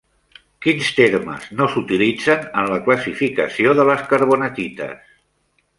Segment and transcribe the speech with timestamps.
[0.65, 5.11] Quins termes no s'utilitzen en la classificació de les carbonatites?